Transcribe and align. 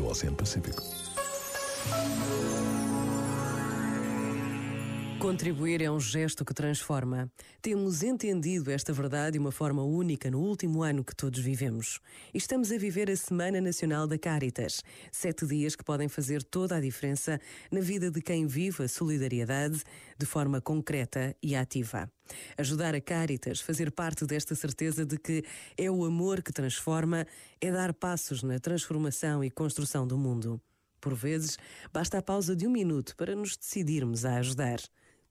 seu 0.00 0.06
Oceano 0.08 0.36
Pacífico. 0.36 0.82
Contribuir 5.20 5.82
é 5.82 5.90
um 5.90 6.00
gesto 6.00 6.46
que 6.46 6.54
transforma. 6.54 7.30
Temos 7.60 8.02
entendido 8.02 8.70
esta 8.70 8.90
verdade 8.90 9.32
de 9.32 9.38
uma 9.38 9.52
forma 9.52 9.84
única 9.84 10.30
no 10.30 10.40
último 10.40 10.82
ano 10.82 11.04
que 11.04 11.14
todos 11.14 11.38
vivemos. 11.40 12.00
Estamos 12.32 12.72
a 12.72 12.78
viver 12.78 13.10
a 13.10 13.14
Semana 13.14 13.60
Nacional 13.60 14.06
da 14.06 14.18
Caritas. 14.18 14.82
Sete 15.12 15.46
dias 15.46 15.76
que 15.76 15.84
podem 15.84 16.08
fazer 16.08 16.42
toda 16.42 16.76
a 16.76 16.80
diferença 16.80 17.38
na 17.70 17.80
vida 17.80 18.10
de 18.10 18.22
quem 18.22 18.46
vive 18.46 18.84
a 18.84 18.88
solidariedade 18.88 19.82
de 20.18 20.24
forma 20.24 20.58
concreta 20.58 21.36
e 21.42 21.54
ativa. 21.54 22.10
Ajudar 22.56 22.94
a 22.94 23.00
Caritas, 23.00 23.60
fazer 23.60 23.92
parte 23.92 24.24
desta 24.24 24.54
certeza 24.54 25.04
de 25.04 25.18
que 25.18 25.44
é 25.76 25.90
o 25.90 26.02
amor 26.02 26.42
que 26.42 26.50
transforma, 26.50 27.26
é 27.60 27.70
dar 27.70 27.92
passos 27.92 28.42
na 28.42 28.58
transformação 28.58 29.44
e 29.44 29.50
construção 29.50 30.06
do 30.06 30.16
mundo. 30.16 30.58
Por 30.98 31.14
vezes, 31.14 31.58
basta 31.92 32.16
a 32.16 32.22
pausa 32.22 32.56
de 32.56 32.66
um 32.66 32.70
minuto 32.70 33.14
para 33.16 33.36
nos 33.36 33.54
decidirmos 33.54 34.24
a 34.24 34.36
ajudar. 34.36 34.80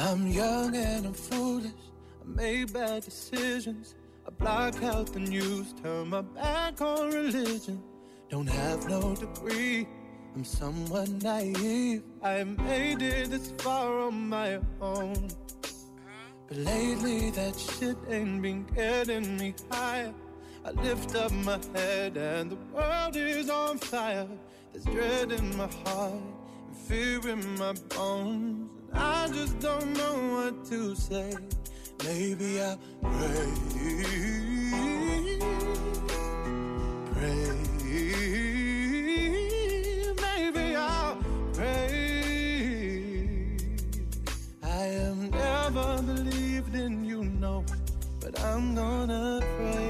I'm 0.00 0.28
young 0.28 0.76
and 0.76 1.06
I'm 1.06 1.12
foolish. 1.12 1.72
I 2.22 2.24
made 2.24 2.72
bad 2.72 3.02
decisions. 3.02 3.96
I 4.24 4.30
block 4.30 4.80
out 4.84 5.12
the 5.12 5.18
news, 5.18 5.74
turn 5.82 6.10
my 6.10 6.20
back 6.20 6.80
on 6.80 7.10
religion. 7.10 7.82
Don't 8.30 8.46
have 8.46 8.88
no 8.88 9.16
degree. 9.16 9.88
I'm 10.36 10.44
somewhat 10.44 11.08
naive. 11.08 12.04
I 12.22 12.44
made 12.44 13.02
it 13.02 13.30
this 13.30 13.52
far 13.58 13.98
on 13.98 14.28
my 14.28 14.60
own. 14.80 15.30
But 16.46 16.58
lately 16.58 17.30
that 17.30 17.58
shit 17.58 17.96
ain't 18.08 18.40
been 18.40 18.66
getting 18.76 19.36
me 19.36 19.52
higher. 19.68 20.14
I 20.64 20.70
lift 20.80 21.16
up 21.16 21.32
my 21.32 21.58
head 21.74 22.16
and 22.16 22.52
the 22.52 22.58
world 22.72 23.16
is 23.16 23.50
on 23.50 23.78
fire. 23.78 24.28
There's 24.72 24.84
dread 24.84 25.32
in 25.32 25.56
my 25.56 25.68
heart 25.84 26.22
and 26.68 26.76
fear 26.76 27.28
in 27.28 27.58
my 27.58 27.72
bones. 27.96 28.70
I 28.92 29.28
just 29.28 29.58
don't 29.60 29.92
know 29.96 30.16
what 30.34 30.64
to 30.66 30.94
say. 30.94 31.34
Maybe 32.04 32.60
I'll 32.60 32.78
pray, 33.02 33.52
pray. 37.12 37.52
Maybe 40.22 40.76
I'll 40.76 41.16
pray. 41.54 41.86
I 44.62 44.84
am 45.06 45.30
never 45.30 46.02
believed 46.02 46.74
in 46.74 47.04
you, 47.04 47.24
know, 47.24 47.64
but 48.20 48.38
I'm 48.40 48.74
gonna 48.74 49.40
pray. 49.58 49.87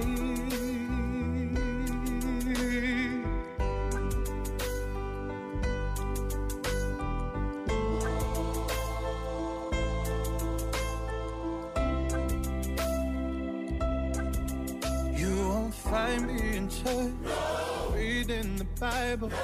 Find 15.91 16.26
me 16.26 16.56
in 16.56 16.69
church, 16.69 17.12
no. 17.22 17.93
reading 17.94 18.56
the 18.56 18.66
Bible. 18.78 19.28
No. 19.28 19.37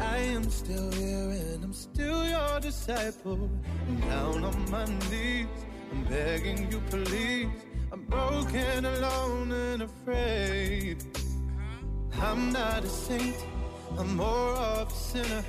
I 0.00 0.18
am 0.18 0.48
still 0.48 0.90
here 0.92 1.30
and 1.30 1.62
I'm 1.62 1.74
still 1.74 2.26
your 2.26 2.60
disciple. 2.60 3.50
I'm 3.86 4.00
down 4.00 4.44
on 4.44 4.70
my 4.70 4.86
knees, 5.10 5.46
I'm 5.92 6.04
begging 6.04 6.70
you, 6.70 6.80
please. 6.90 7.48
I'm 7.92 8.02
broken, 8.06 8.86
alone, 8.86 9.52
and 9.52 9.82
afraid. 9.82 11.04
I'm 12.20 12.52
not 12.52 12.84
a 12.84 12.88
saint, 12.88 13.36
I'm 13.98 14.16
more 14.16 14.56
of 14.56 14.90
a 14.90 14.94
sinner. 14.94 15.44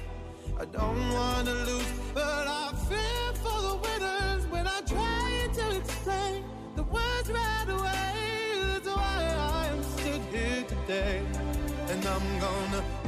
I 0.59 0.65
don't 0.65 1.13
wanna 1.13 1.53
lose, 1.69 1.94
day, 10.87 11.21
and 11.89 12.05
I'm 12.05 12.39
gonna. 12.39 13.04